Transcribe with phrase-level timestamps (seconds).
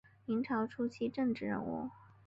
[0.25, 1.91] 明朝初期政治人物。